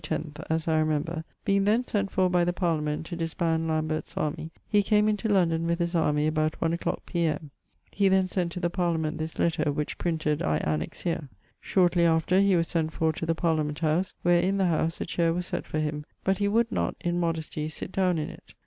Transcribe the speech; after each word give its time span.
10th 0.03 0.43
(as 0.49 0.67
I 0.67 0.79
remember), 0.79 1.23
being 1.45 1.65
then 1.65 1.83
sent 1.83 2.09
for 2.09 2.27
by 2.27 2.43
the 2.43 2.51
Parliament 2.53 3.05
to 3.05 3.15
disband 3.15 3.67
Lambert's 3.67 4.17
armie, 4.17 4.49
he 4.67 4.81
came 4.81 5.07
into 5.07 5.29
London 5.29 5.67
with 5.67 5.77
his 5.77 5.93
army 5.93 6.25
about 6.25 6.59
one 6.59 6.73
a 6.73 6.77
clock 6.79 7.05
P.M.[XXIX.] 7.05 7.49
He 7.91 8.09
then 8.09 8.27
sent 8.27 8.51
to 8.53 8.59
the 8.59 8.71
Parliament 8.71 9.19
this 9.19 9.37
letter, 9.37 9.71
which, 9.71 9.99
printed, 9.99 10.41
I 10.41 10.57
annex 10.57 11.01
here. 11.01 11.29
Shortly 11.59 12.05
after 12.07 12.39
he 12.39 12.55
was 12.55 12.67
sent 12.67 12.93
for 12.93 13.13
to 13.13 13.27
the 13.27 13.35
Parliament 13.35 13.77
house; 13.77 14.15
where, 14.23 14.41
in 14.41 14.57
the 14.57 14.65
howse, 14.65 14.99
a 15.01 15.05
chaire 15.05 15.33
was 15.33 15.45
sett 15.45 15.67
for 15.67 15.77
him, 15.77 16.03
but 16.23 16.39
he 16.39 16.47
would 16.47 16.71
not 16.71 16.95
(in 17.01 17.19
modestie) 17.19 17.69
sitt 17.69 17.91
downe 17.91 18.17
in 18.17 18.31
it. 18.31 18.55